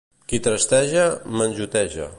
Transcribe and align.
Qui 0.31 0.39
trasteja, 0.47 1.05
menjoteja. 1.43 2.09